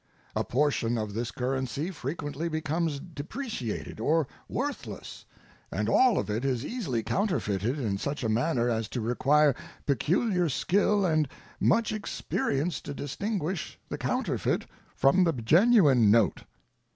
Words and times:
A 0.35 0.43
portion 0.43 0.97
of 0.97 1.13
this 1.13 1.29
currency 1.29 1.91
frequently 1.91 2.49
becamedepreciated 2.49 3.99
or 3.99 4.27
worthless, 4.49 5.25
and 5.71 5.87
all 5.87 6.17
of 6.17 6.27
it 6.27 6.43
is 6.43 6.65
easily 6.65 7.03
counterfeited 7.03 7.77
in 7.77 7.99
such 7.99 8.23
a 8.23 8.27
manner 8.27 8.67
as 8.67 8.87
to 8.87 8.99
require 9.01 9.53
peculiar 9.85 10.49
skill 10.49 11.05
and 11.05 11.27
much 11.59 11.91
experience 11.91 12.81
to 12.81 12.95
distinguish 12.95 13.77
the 13.89 13.97
counterfeit 13.99 14.65
from 14.95 15.23
the 15.23 15.33
genuine 15.33 16.09
note. 16.09 16.45